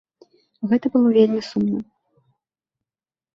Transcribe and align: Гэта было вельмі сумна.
Гэта 0.71 0.91
было 0.95 1.11
вельмі 1.17 1.41
сумна. 1.51 1.79